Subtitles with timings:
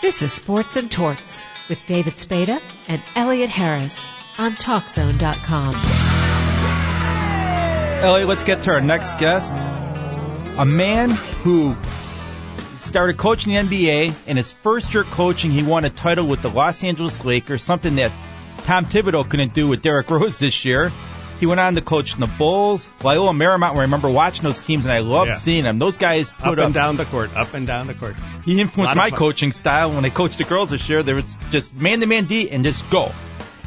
[0.00, 5.74] This is Sports and Torts with David Spada and Elliot Harris on TalkZone.com.
[8.04, 9.52] Elliot, let's get to our next guest.
[10.56, 11.76] A man who
[12.76, 14.28] started coaching the NBA.
[14.28, 17.96] In his first year coaching, he won a title with the Los Angeles Lakers, something
[17.96, 18.12] that
[18.58, 20.92] Tom Thibodeau couldn't do with Derrick Rose this year.
[21.40, 24.84] He went on to coach the Bulls, Loyola Marymount, where I remember watching those teams,
[24.86, 25.36] and I loved Yeah.
[25.36, 25.78] seeing them.
[25.78, 26.72] Those guys Up put and up.
[26.72, 28.16] down the court, up and down the court.
[28.44, 29.18] He influenced my fun.
[29.18, 31.02] coaching style when I coached the girls this year.
[31.02, 33.12] There was just man to man D and just go.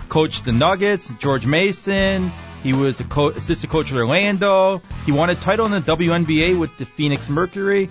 [0.09, 2.31] Coached the Nuggets, George Mason.
[2.63, 4.81] He was a co- assistant coach at Orlando.
[5.05, 7.87] He won a title in the WNBA with the Phoenix Mercury.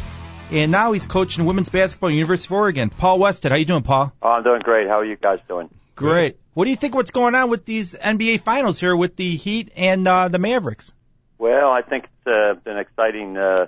[0.53, 2.89] And now he's coaching women's basketball at University of Oregon.
[2.91, 4.13] Paul Westhead, how you doing, Paul?
[4.21, 4.89] Oh, I'm doing great.
[4.89, 5.71] How are you guys doing?
[5.97, 6.37] Great.
[6.55, 9.73] What do you think what's going on with these NBA finals here with the Heat
[9.77, 10.93] and uh, the Mavericks?
[11.39, 13.37] Well, I think it's uh, been exciting.
[13.37, 13.67] Uh,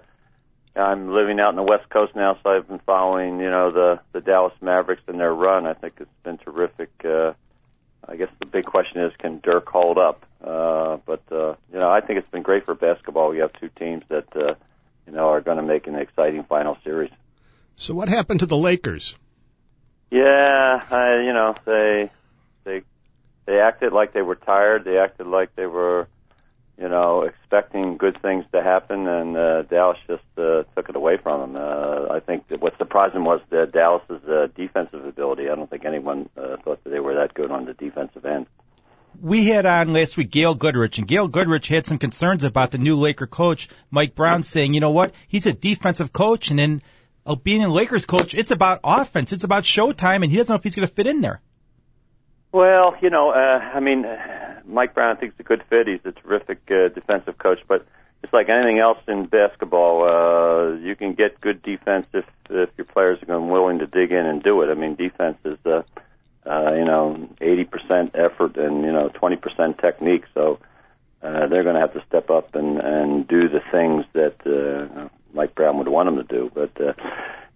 [0.74, 4.00] I'm living out in the West Coast now, so I've been following, you know, the
[4.12, 5.66] the Dallas Mavericks and their run.
[5.66, 6.90] I think it's been terrific.
[7.04, 7.34] Uh,
[8.06, 10.26] I guess the big question is, can Dirk hold up?
[10.42, 13.30] Uh, but uh, you know, I think it's been great for basketball.
[13.30, 14.54] We have two teams that uh,
[15.06, 17.10] you know are going to make an exciting final series.
[17.76, 19.16] So what happened to the Lakers?
[20.10, 22.10] Yeah, I, you know, they they
[23.46, 24.84] they acted like they were tired.
[24.84, 26.08] They acted like they were,
[26.78, 31.16] you know, expecting good things to happen, and uh, Dallas just uh, took it away
[31.16, 31.62] from them.
[31.62, 35.48] Uh, I think that what surprised them was the Dallas's uh, defensive ability.
[35.48, 38.46] I don't think anyone uh, thought that they were that good on the defensive end.
[39.20, 42.78] We had on last week Gail Goodrich, and Gail Goodrich had some concerns about the
[42.78, 46.82] new Laker coach, Mike Brown, saying, you know what, he's a defensive coach, and then
[47.26, 50.56] uh, being a Lakers coach, it's about offense, it's about showtime, and he doesn't know
[50.56, 51.40] if he's going to fit in there.
[52.52, 55.86] Well, you know, uh, I mean, uh, Mike Brown I think is a good fit.
[55.88, 57.86] He's a terrific uh, defensive coach, but
[58.22, 60.04] it's like anything else in basketball.
[60.04, 64.26] Uh, you can get good defense if if your players are willing to dig in
[64.26, 64.70] and do it.
[64.70, 65.82] I mean, defense is uh,
[66.44, 70.24] uh, you know, 80% effort and you know, 20% technique.
[70.34, 70.58] So
[71.22, 75.08] uh, they're going to have to step up and and do the things that uh,
[75.32, 76.50] Mike Brown would want them to do.
[76.52, 76.92] But uh,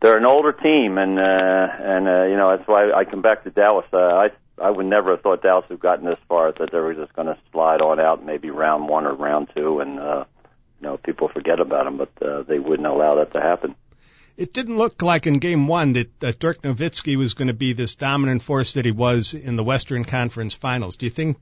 [0.00, 3.44] they're an older team, and uh, and uh, you know that's why I come back
[3.44, 3.86] to Dallas.
[3.92, 4.28] Uh, I
[4.60, 6.48] I would never have thought Dallas would have gotten this far.
[6.48, 9.48] I thought they were just going to slide on out, maybe round one or round
[9.54, 10.24] two, and uh,
[10.80, 11.98] you know people forget about them.
[11.98, 13.74] But uh, they wouldn't allow that to happen.
[14.36, 17.72] It didn't look like in game one that, that Dirk Nowitzki was going to be
[17.72, 20.96] this dominant force that he was in the Western Conference Finals.
[20.96, 21.38] Do you think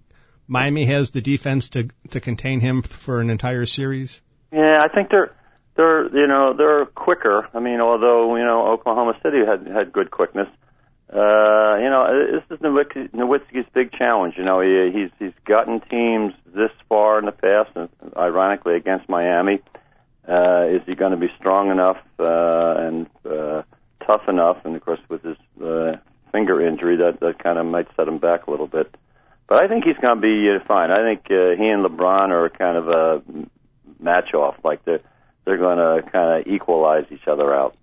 [0.46, 4.22] Miami has the defense to to contain him for an entire series?
[4.52, 5.32] Yeah, I think they're
[5.76, 7.48] they're you know they're quicker.
[7.52, 10.48] I mean, although you know Oklahoma City had had good quickness.
[11.14, 14.34] Uh, you know, this is Nowitzki- Nowitzki's big challenge.
[14.36, 19.08] You know, he, he's he's gotten teams this far in the past, and ironically against
[19.08, 19.60] Miami.
[20.26, 23.62] Uh, is he going to be strong enough uh, and uh,
[24.04, 24.56] tough enough?
[24.64, 25.96] And of course, with his uh,
[26.32, 28.92] finger injury, that that kind of might set him back a little bit.
[29.46, 30.90] But I think he's going to be uh, fine.
[30.90, 33.22] I think uh, he and LeBron are kind of a
[34.00, 34.56] match off.
[34.64, 35.02] Like they're
[35.44, 37.76] they're going to kind of equalize each other out.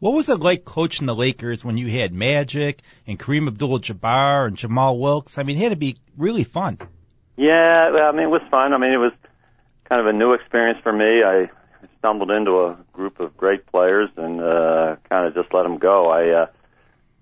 [0.00, 4.56] What was it like coaching the Lakers when you had Magic and Kareem Abdul-Jabbar and
[4.56, 5.38] Jamal Wilkes?
[5.38, 6.78] I mean, it had to be really fun.
[7.36, 8.72] Yeah, I mean, it was fun.
[8.72, 9.12] I mean, it was
[9.88, 11.22] kind of a new experience for me.
[11.24, 11.50] I
[11.98, 16.10] stumbled into a group of great players and uh, kind of just let them go.
[16.10, 16.46] I uh,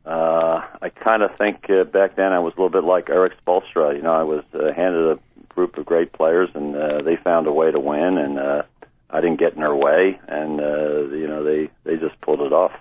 [0.05, 3.35] uh, I kind of think uh, back then I was a little bit like Erik
[3.45, 3.95] Spoelstra.
[3.95, 5.19] You know, I was uh, handed a
[5.55, 8.63] group of great players, and uh, they found a way to win, and uh,
[9.13, 12.53] I didn't get in their way, and uh, you know, they they just pulled it
[12.53, 12.73] off.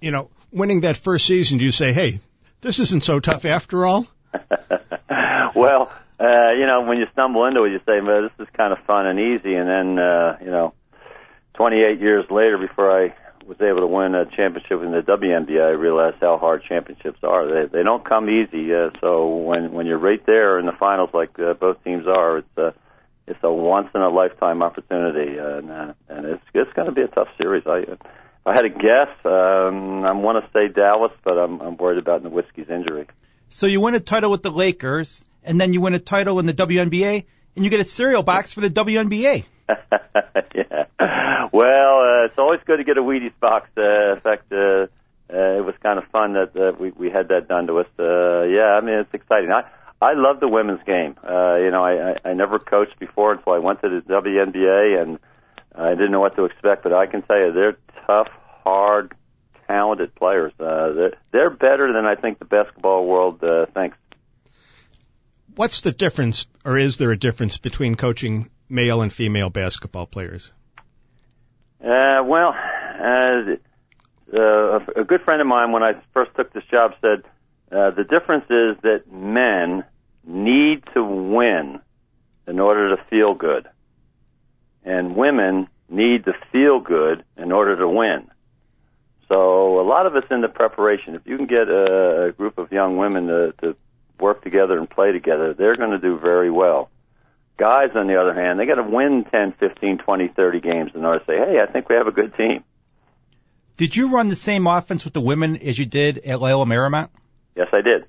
[0.00, 2.20] You know, winning that first season, do you say, "Hey,
[2.60, 4.06] this isn't so tough after all"?
[5.54, 5.90] well,
[6.20, 8.78] uh, you know, when you stumble into it, you say, "Well, this is kind of
[8.86, 10.74] fun and easy," and then, uh, you know,
[11.54, 13.14] 28 years later, before I
[13.46, 17.46] was able to win a championship in the WNBA, I realized how hard championships are.
[17.46, 18.74] They they don't come easy.
[18.74, 22.38] Uh, so when when you're right there in the finals, like uh, both teams are,
[22.38, 22.74] it's a
[23.26, 27.02] it's a once in a lifetime opportunity, and uh, and it's it's going to be
[27.02, 27.64] a tough series.
[27.66, 27.98] I if
[28.46, 32.22] I had to guess, um, I want to say Dallas, but I'm I'm worried about
[32.22, 33.06] Nowitzki's injury.
[33.48, 36.46] So you win a title with the Lakers, and then you win a title in
[36.46, 37.24] the WNBA,
[37.56, 39.44] and you get a cereal box for the WNBA.
[39.68, 40.84] yeah.
[41.52, 43.68] Well, uh, it's always good to get a Wheaties box.
[43.76, 44.86] Uh, in fact, uh,
[45.32, 47.86] uh, it was kind of fun that uh, we we had that done to us.
[47.98, 49.50] Uh, yeah, I mean it's exciting.
[49.50, 49.62] I
[50.04, 51.16] I love the women's game.
[51.24, 55.00] Uh, you know, I, I I never coached before until I went to the WNBA,
[55.00, 55.18] and
[55.74, 56.82] I didn't know what to expect.
[56.82, 58.28] But I can tell you, they're tough,
[58.64, 59.14] hard,
[59.66, 60.52] talented players.
[60.60, 63.96] Uh, they're, they're better than I think the basketball world uh, thinks.
[65.56, 70.52] What's the difference, or is there a difference between coaching male and female basketball players?
[71.82, 73.56] Uh, well, uh,
[74.36, 77.22] uh, a good friend of mine when I first took this job said
[77.72, 79.84] uh, the difference is that men
[80.26, 81.80] need to win
[82.46, 83.66] in order to feel good,
[84.84, 88.30] and women need to feel good in order to win.
[89.28, 91.14] So a lot of it's in the preparation.
[91.14, 93.76] If you can get a, a group of young women to, to
[94.20, 96.90] work together and play together, they're going to do very well.
[97.56, 101.04] Guys, on the other hand, they got to win 10, 15, 20, 30 games in
[101.04, 102.64] order to say, hey, I think we have a good team.
[103.76, 107.08] Did you run the same offense with the women as you did at Loyola Marymount?
[107.56, 108.04] Yes, I did.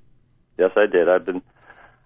[0.57, 1.09] Yes, I did.
[1.09, 1.41] I've been,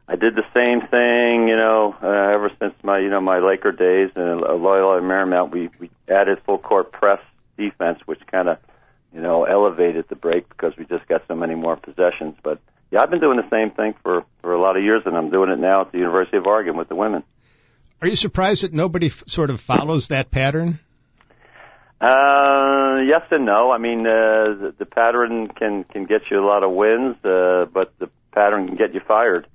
[0.09, 3.71] I did the same thing, you know, uh, ever since my, you know, my Laker
[3.71, 5.51] days and Loyola Marymount.
[5.51, 7.19] We we added full court press
[7.59, 8.57] defense, which kind of,
[9.13, 12.35] you know, elevated the break because we just got so many more possessions.
[12.41, 12.59] But
[12.89, 15.29] yeah, I've been doing the same thing for for a lot of years, and I'm
[15.29, 17.21] doing it now at the University of Oregon with the women.
[18.01, 20.79] Are you surprised that nobody f- sort of follows that pattern?
[22.01, 23.69] Uh, yes and no.
[23.69, 27.65] I mean, uh, the, the pattern can can get you a lot of wins, uh,
[27.71, 29.45] but the pattern can get you fired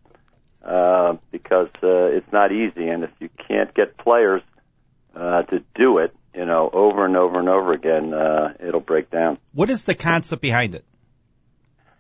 [0.64, 2.88] uh, because uh, it's not easy.
[2.88, 4.42] And if you can't get players
[5.14, 9.10] uh, to do it, you know, over and over and over again, uh, it'll break
[9.10, 9.38] down.
[9.52, 10.84] What is the concept behind it?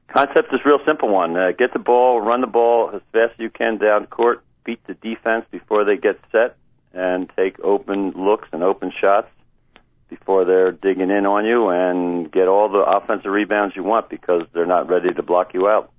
[0.08, 1.36] Concept is a real simple one.
[1.36, 4.84] Uh, get the ball, run the ball as fast as you can down court, beat
[4.86, 6.56] the defense before they get set,
[6.92, 9.28] and take open looks and open shots
[10.08, 14.42] before they're digging in on you and get all the offensive rebounds you want because
[14.52, 15.90] they're not ready to block you out.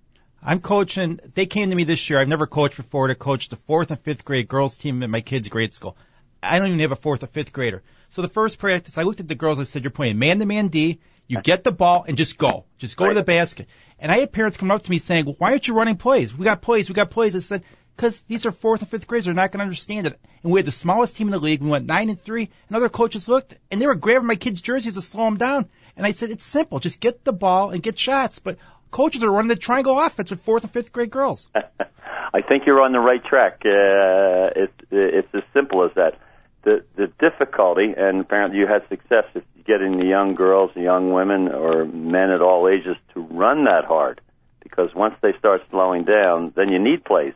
[0.46, 1.20] I'm coaching.
[1.34, 2.20] They came to me this year.
[2.20, 5.22] I've never coached before to coach the fourth and fifth grade girls team at my
[5.22, 5.98] kids' grade school.
[6.44, 7.82] I don't even have a fourth or fifth grader.
[8.10, 9.60] So the first practice, I looked at the girls.
[9.60, 11.00] I said, "You're playing man to man D.
[11.28, 12.66] You get the ball and just go.
[12.78, 13.14] Just go Right.
[13.14, 15.68] to the basket." And I had parents coming up to me saying, well, "Why aren't
[15.68, 16.38] you running plays?
[16.38, 16.90] We got plays.
[16.90, 17.64] We got plays." I said,
[17.96, 19.26] "Because these are fourth and fifth graders.
[19.26, 21.62] They're not going to understand it." And we had the smallest team in the league.
[21.62, 22.50] We went nine and three.
[22.68, 25.66] And other coaches looked and they were grabbing my kids' jerseys to slow them down.
[25.98, 26.80] And I said, "It's simple.
[26.80, 28.58] Just get the ball and get shots." But
[28.96, 31.50] coaches are running the triangle offense with fourth and fifth grade girls.
[31.56, 33.62] I think you're on the right track.
[33.66, 36.18] Uh, it's it's as simple as that.
[36.64, 41.12] The the difficulty, and apparently you had success if getting the young girls, the young
[41.12, 44.22] women, or men at all ages to run that hard,
[44.62, 47.34] because once they start slowing down, then you need plays.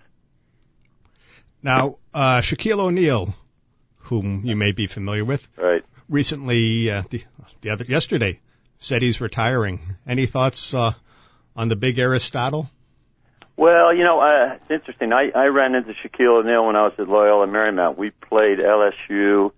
[1.61, 3.33] Now, uh, Shaquille O'Neal,
[3.97, 5.83] whom you may be familiar with, Right.
[6.07, 7.23] recently, uh, the,
[7.61, 8.39] the other yesterday,
[8.77, 9.81] said he's retiring.
[10.07, 10.93] Any thoughts uh,
[11.59, 12.69] on the big Aristotle?
[13.57, 15.11] Well, you know, uh, it's interesting.
[15.11, 17.97] I, I ran into Shaquille O'Neal when I was at Loyola Marymount.
[17.97, 19.51] We played LSU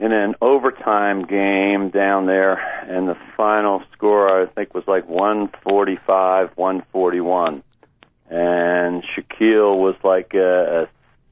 [0.00, 6.50] in an overtime game down there, and the final score I think was like 145,
[6.56, 7.62] 141.
[8.28, 10.88] And Shaquille was like a, a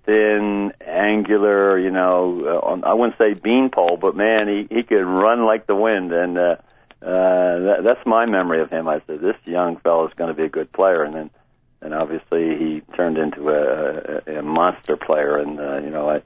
[0.07, 5.03] thin, angular, you know, uh, on, I wouldn't say beanpole, but man, he he could
[5.03, 6.57] run like the wind, and uh, uh,
[7.01, 8.89] that, that's my memory of him.
[8.89, 11.31] I said, this young fellow's going to be a good player, and then
[11.83, 15.39] and obviously he turned into a, a, a monster player.
[15.39, 16.23] And uh, you know, I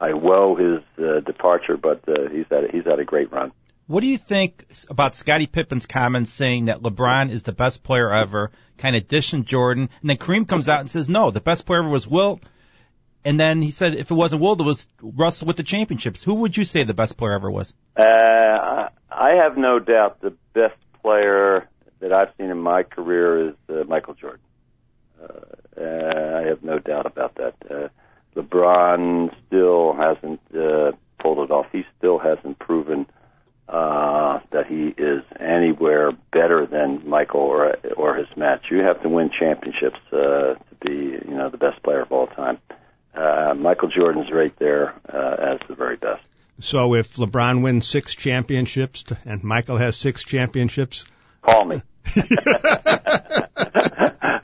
[0.00, 3.52] I woe his uh, departure, but uh, he's had he's had a great run.
[3.88, 8.10] What do you think about Scottie Pippen's comments saying that LeBron is the best player
[8.10, 11.66] ever, kind of dishing Jordan, and then Kareem comes out and says, no, the best
[11.66, 12.42] player ever was Wilt,
[13.24, 16.24] and then he said if it wasn't Wilt, it was Russell with the championships.
[16.24, 17.74] Who would you say the best player ever was?
[17.96, 18.02] Uh,
[19.26, 21.68] I have no doubt the best player
[21.98, 24.46] that I've seen in my career is uh, Michael Jordan.
[25.20, 27.54] Uh, uh, I have no doubt about that.
[27.68, 27.88] Uh,
[28.36, 31.66] LeBron still hasn't uh, pulled it off.
[31.72, 33.06] He still hasn't proven
[33.68, 38.66] uh, that he is anywhere better than Michael or or his match.
[38.70, 42.28] You have to win championships uh, to be you know the best player of all
[42.28, 42.58] time.
[43.12, 46.22] Uh, Michael Jordan's right there uh, as the very best.
[46.60, 51.04] So if LeBron wins six championships and Michael has six championships,
[51.42, 51.82] Call me.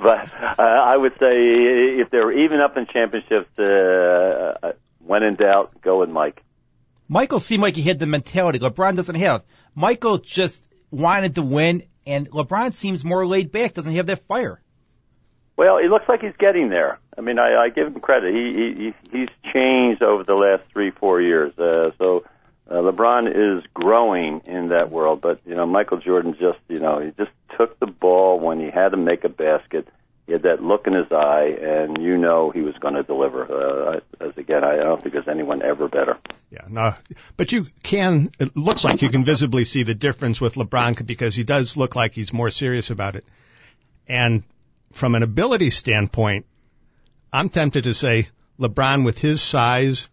[0.02, 4.72] but uh, I would say if they're even up in championships, uh, uh,
[5.04, 6.42] when in doubt, go with Mike.
[7.08, 9.42] Michael seemed like he had the mentality LeBron doesn't have.
[9.74, 14.61] Michael just wanted to win, and LeBron seems more laid back, doesn't have that fire.
[15.56, 16.98] Well, it looks like he's getting there.
[17.16, 18.34] I mean, I, I give him credit.
[18.34, 21.56] He, he he- he's changed over the last three four years.
[21.58, 22.24] Uh, so
[22.70, 27.00] uh, LeBron is growing in that world, but you know, Michael Jordan just you know
[27.00, 29.86] he just took the ball when he had to make a basket.
[30.26, 33.42] He had that look in his eye, and you know he was going to deliver.
[33.44, 36.16] Uh, as again, I don't think there's anyone ever better.
[36.50, 36.94] yeah, no,
[37.36, 38.30] but you can.
[38.38, 41.94] It looks like you can visibly see the difference with LeBron because he does look
[41.96, 43.24] like he's more serious about it.
[44.08, 44.44] And
[44.92, 46.46] from an ability standpoint,
[47.32, 50.08] I'm tempted to say LeBron with his size,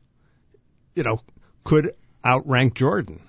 [0.96, 1.22] you know,
[1.64, 1.94] could
[2.26, 3.22] outrank Jordan.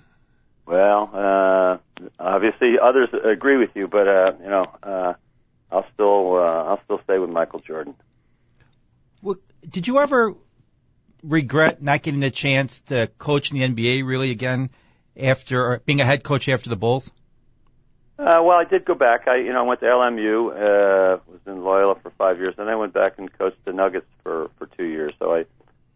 [0.65, 1.77] Well, uh,
[2.19, 5.13] obviously others agree with you, but uh, you know, uh,
[5.71, 7.95] I'll still uh, I'll still stay with Michael Jordan.
[9.21, 10.35] Well, did you ever
[11.23, 14.69] regret not getting the chance to coach in the NBA really again
[15.15, 17.11] after being a head coach after the Bulls?
[18.19, 19.27] Uh, well, I did go back.
[19.27, 22.69] I, you know, I went to LMU, uh, was in Loyola for five years, and
[22.69, 25.13] I went back and coached the Nuggets for for two years.
[25.17, 25.45] So I,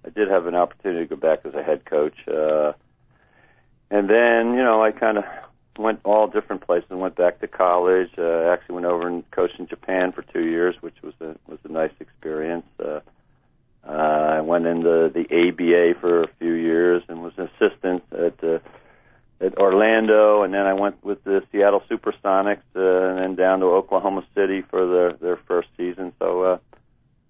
[0.05, 2.15] I did have an opportunity to go back as a head coach.
[2.27, 2.73] Uh,
[3.91, 5.25] and then, you know, I kind of
[5.77, 6.87] went all different places.
[6.89, 8.09] And went back to college.
[8.17, 11.59] Uh, actually, went over and coached in Japan for two years, which was a was
[11.63, 12.65] a nice experience.
[12.83, 13.01] Uh,
[13.87, 18.43] uh, I went into the ABA for a few years and was an assistant at
[18.43, 18.59] uh,
[19.41, 23.65] at Orlando, and then I went with the Seattle SuperSonics, uh, and then down to
[23.65, 26.13] Oklahoma City for their their first season.
[26.19, 26.57] So, uh,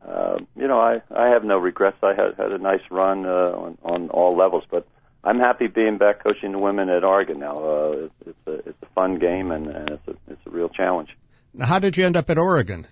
[0.08, 1.98] uh, you know, I I have no regrets.
[2.04, 4.88] I had had a nice run uh, on on all levels, but
[5.24, 7.58] I'm happy being back coaching the women at Oregon now.
[7.58, 10.70] Uh, it's, it's a it's a fun game and, and it's a it's a real
[10.70, 11.10] challenge.
[11.54, 12.88] Now, how did you end up at Oregon?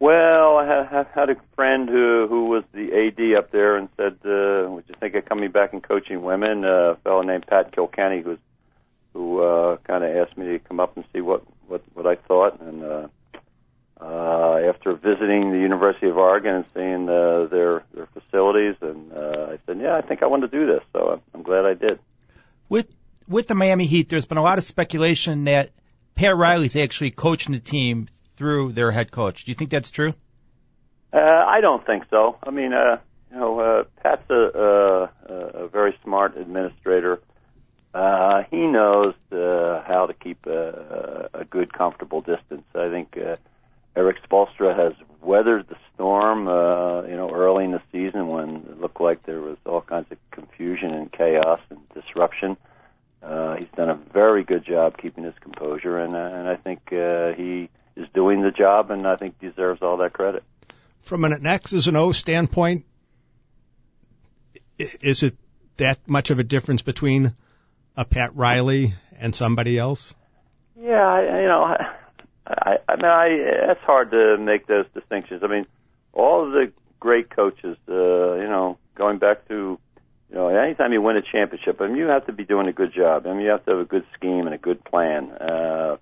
[0.00, 4.18] Well, I had, had a friend who who was the AD up there and said,
[4.24, 7.72] uh, "Would you think of coming back and coaching women?" Uh, a fellow named Pat
[7.72, 8.36] Kilkenny who
[9.12, 12.16] who uh, kind of asked me to come up and see what what what I
[12.16, 12.60] thought.
[12.60, 13.08] And uh,
[14.00, 19.52] uh, after visiting the University of Oregon and seeing uh, their their facilities, and uh,
[19.52, 21.74] I said, "Yeah, I think I want to do this." So I'm, I'm glad I
[21.74, 21.98] did.
[23.26, 25.70] With the Miami Heat, there's been a lot of speculation that
[26.14, 29.44] Pat Riley's actually coaching the team through their head coach.
[29.44, 30.14] Do you think that's true?
[31.12, 32.36] Uh, I don't think so.
[32.42, 32.98] I mean, uh,
[33.30, 37.20] you know, uh, Pat's a, a, a very smart administrator.
[37.94, 42.64] Uh, he knows uh, how to keep a, a good, comfortable distance.
[42.74, 43.36] I think uh,
[43.96, 46.48] Erik Spoelstra has weathered the storm.
[46.48, 50.10] Uh, you know, early in the season when it looked like there was all kinds
[50.10, 52.56] of confusion and chaos and disruption.
[53.22, 56.80] Uh, he's done a very good job keeping his composure, and, uh, and I think
[56.92, 60.42] uh, he is doing the job, and I think deserves all that credit.
[61.00, 62.84] From an X's and O standpoint,
[64.78, 65.36] is it
[65.76, 67.34] that much of a difference between
[67.96, 70.14] a Pat Riley and somebody else?
[70.78, 71.76] Yeah, I, you know,
[72.46, 73.26] I, I mean, I,
[73.70, 75.42] it's hard to make those distinctions.
[75.44, 75.66] I mean,
[76.12, 79.78] all of the great coaches, uh, you know, going back to,
[80.34, 82.92] know, anytime you win a championship, I mean, you have to be doing a good
[82.92, 83.26] job.
[83.26, 85.30] I mean, you have to have a good scheme and a good plan.
[85.30, 85.96] Uh,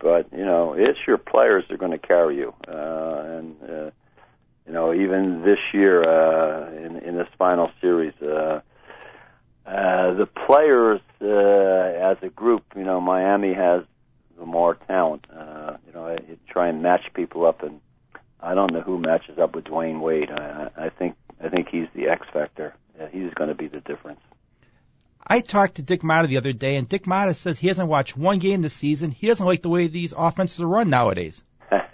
[0.00, 3.90] but you know, it's your players that are going to carry you, uh, and uh,
[4.66, 8.14] you know, even this year uh, in in this final series.
[8.20, 8.60] Uh,
[9.66, 13.84] uh, the players uh, as a group, you know, Miami has
[14.38, 15.26] the more talent.
[15.30, 17.80] Uh, you know, I, try and match people up, and
[18.40, 20.30] I don't know who matches up with Dwyane Wade.
[20.30, 22.74] I, I think I think he's the X factor.
[23.00, 24.20] Uh, he's going to be the difference.
[25.30, 28.16] I talked to Dick Motta the other day, and Dick Motta says he hasn't watched
[28.16, 29.12] one game this season.
[29.12, 31.44] He doesn't like the way these offenses are run nowadays.
[31.70, 31.84] yeah,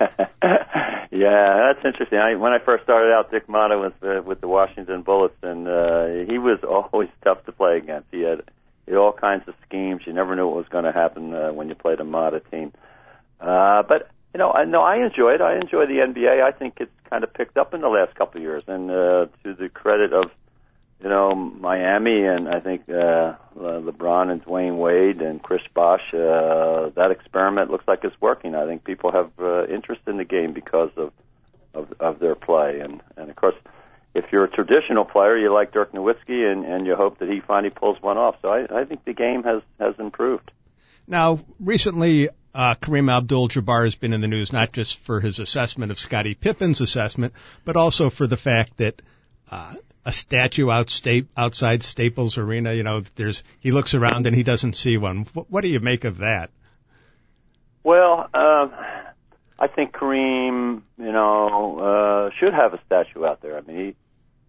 [0.41, 2.19] that's interesting.
[2.19, 5.69] I, when I first started out, Dick Motta was uh, with the Washington Bullets, and
[5.69, 8.09] uh, he was always tough to play against.
[8.11, 8.41] He had,
[8.87, 10.01] he had all kinds of schemes.
[10.07, 12.73] You never knew what was going to happen uh, when you played a Motta team.
[13.39, 15.43] Uh, but you know, I no, I enjoy it.
[15.43, 16.43] I enjoy the NBA.
[16.43, 19.27] I think it's kind of picked up in the last couple of years, and uh,
[19.45, 20.31] to the credit of
[21.03, 26.91] you know, Miami and I think uh, LeBron and Dwyane Wade and Chris Bosh, uh,
[26.95, 28.55] that experiment looks like it's working.
[28.55, 31.13] I think people have uh, interest in the game because of,
[31.75, 33.57] of of their play, and and of course,
[34.15, 37.41] if you're a traditional player, you like Dirk Nowitzki, and and you hope that he
[37.41, 38.37] finally pulls one off.
[38.41, 40.51] So I, I think the game has has improved.
[41.07, 45.93] Now, recently, uh, Kareem Abdul-Jabbar has been in the news not just for his assessment
[45.93, 47.35] of Scottie Pippen's assessment,
[47.65, 49.03] but also for the fact that
[49.51, 49.75] uh,
[50.05, 52.73] a statue out sta- outside Staples Arena.
[52.73, 55.27] You know, there's he looks around and he doesn't see one.
[55.33, 56.51] What, what do you make of that?
[57.83, 58.69] Well, uh,
[59.59, 63.57] I think Kareem, you know, uh, should have a statue out there.
[63.57, 63.95] I mean,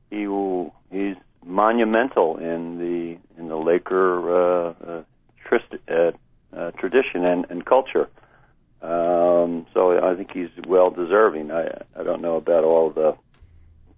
[0.10, 5.04] he he will, he's monumental in the in the Laker uh, uh,
[5.46, 6.12] trist, uh,
[6.56, 8.10] uh, tradition and, and culture.
[8.82, 11.52] Um, so I think he's well deserving.
[11.52, 13.16] I I don't know about all the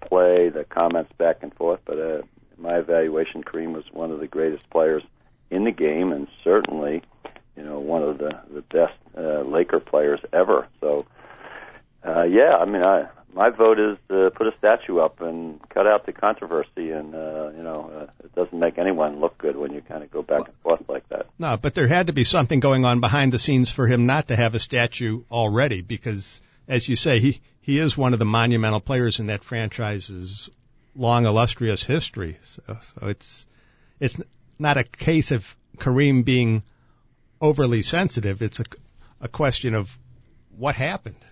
[0.01, 1.79] play, the comments back and forth.
[1.85, 2.21] But uh,
[2.57, 5.03] my evaluation, Kareem was one of the greatest players
[5.49, 7.01] in the game, and certainly,
[7.55, 10.67] you know, one of the the best uh, Laker players ever.
[10.79, 11.05] So,
[12.05, 15.85] uh, yeah, I mean, I my vote is to put a statue up and cut
[15.87, 16.91] out the controversy.
[16.91, 20.11] And uh, you know, uh, it doesn't make anyone look good when you kind of
[20.11, 21.27] go back and forth like that.
[21.37, 24.27] No, but there had to be something going on behind the scenes for him not
[24.27, 28.25] to have a statue already, because as you say, he he is one of the
[28.25, 30.49] monumental players in that franchise's
[30.95, 32.35] long illustrious history.
[32.41, 33.45] So, so it's
[33.99, 34.19] it's
[34.57, 36.63] not a case of Kareem being
[37.39, 38.41] overly sensitive.
[38.41, 38.63] It's a,
[39.21, 39.95] a question of
[40.57, 41.23] what happened.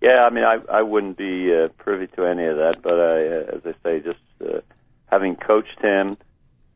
[0.00, 3.18] Yeah, I mean, I I wouldn't be uh, privy to any of that, but I,
[3.28, 4.62] uh, as I say, just uh,
[5.06, 6.16] having coached him,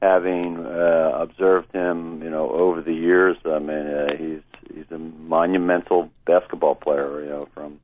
[0.01, 4.99] having uh, observed him, you know, over the years, I mean, uh, he's he's a
[4.99, 7.25] monumental basketball player.
[7.25, 7.81] You know, from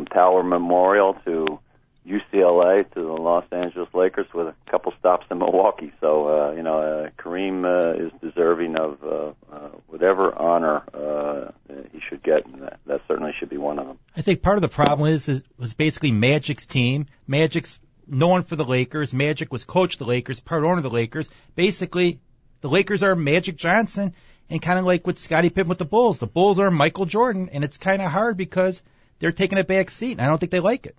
[0.00, 1.58] from Power Memorial to
[2.06, 5.92] UCLA to the Los Angeles Lakers with a couple stops in Milwaukee.
[6.00, 11.52] So uh, you know, uh, Kareem uh, is deserving of uh, uh, whatever honor uh,
[11.92, 13.98] he should get, and that, that certainly should be one of them.
[14.16, 17.06] I think part of the problem is it was basically Magic's team.
[17.26, 19.12] Magic's known for the Lakers.
[19.12, 21.28] Magic was coach the Lakers, part owner of the Lakers.
[21.54, 22.20] Basically,
[22.62, 24.14] the Lakers are Magic Johnson,
[24.48, 26.18] and kind of like with Scottie Pippen with the Bulls.
[26.18, 28.82] The Bulls are Michael Jordan, and it's kind of hard because
[29.20, 30.96] they're taking a back seat, and I don't think they like it.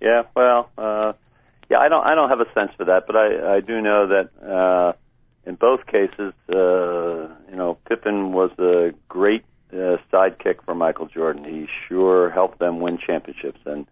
[0.00, 1.12] Yeah, well, uh,
[1.70, 4.08] yeah, I don't, I don't have a sense for that, but I, I do know
[4.08, 4.92] that uh,
[5.46, 11.44] in both cases, uh, you know, Pippen was a great uh, sidekick for Michael Jordan.
[11.44, 13.86] He sure helped them win championships, and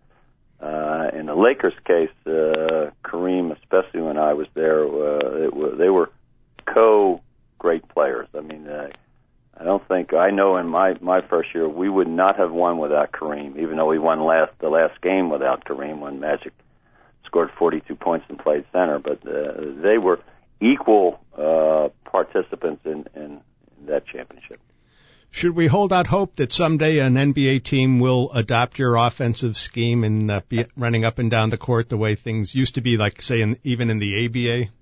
[0.61, 5.77] uh, in the Lakers' case, uh, Kareem, especially when I was there, uh, it was,
[5.79, 6.11] they were
[6.67, 7.21] co
[7.59, 8.29] great players.
[8.37, 8.67] I mean.
[8.67, 8.89] Uh,
[9.61, 12.79] I don't think I know in my my first year we would not have won
[12.79, 16.55] without Kareem, even though we won last the last game without Kareem when Magic
[17.27, 18.99] scored 42 points and played center.
[18.99, 20.21] But uh, they were
[20.63, 23.41] equal uh, participants in, in
[23.87, 24.61] that championship.
[25.31, 30.05] Should we hold out hope that someday an NBA team will adopt your offensive scheme
[30.05, 32.97] and uh, be running up and down the court the way things used to be,
[32.97, 34.73] like say in, even in the ABA?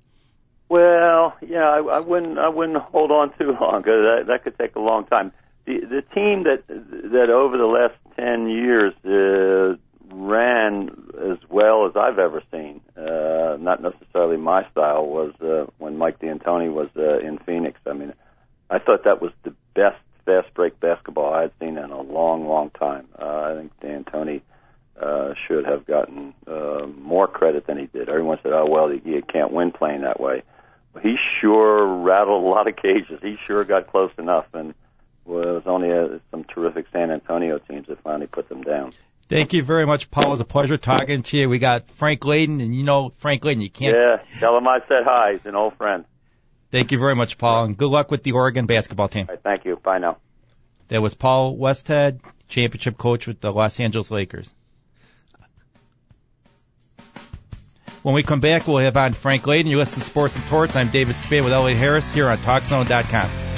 [0.69, 2.39] Well, yeah, I, I wouldn't.
[2.39, 5.33] I wouldn't hold on too long that, that could take a long time.
[5.67, 9.79] The the team that that over the last ten years uh,
[10.15, 10.91] ran
[11.31, 12.83] as well as I've ever seen.
[12.97, 17.81] Uh, not necessarily my style was uh, when Mike D'Antoni was uh, in Phoenix.
[17.87, 18.13] I mean,
[18.69, 19.97] I thought that was the best
[20.27, 23.09] fast break basketball I had seen in a long, long time.
[23.19, 24.43] Uh, I think D'Antoni
[25.01, 28.11] uh, should have gotten uh, more credit than he did.
[28.11, 30.43] Everyone said, "Oh well, he, he can't win playing that way."
[31.03, 33.21] he sure rattled a lot of cages.
[33.23, 34.77] He sure got close enough, and it
[35.27, 38.93] was only a, some terrific San Antonio teams that finally put them down.
[39.29, 40.25] Thank you very much, Paul.
[40.25, 41.49] It was a pleasure talking to you.
[41.49, 43.63] We got Frank Layden, and you know Frank Layden.
[43.63, 43.95] You can't.
[43.95, 45.33] Yeah, tell him I said hi.
[45.33, 46.05] He's an old friend.
[46.71, 49.27] Thank you very much, Paul, and good luck with the Oregon basketball team.
[49.29, 49.77] Right, thank you.
[49.77, 50.19] Bye now.
[50.89, 54.53] That was Paul Westhead, championship coach with the Los Angeles Lakers.
[58.03, 59.67] When we come back, we'll have on Frank Layden.
[59.67, 60.77] You listen to Sports and Torts.
[60.77, 63.58] I'm David Spade with Elliot Harris here on TalkZone.com.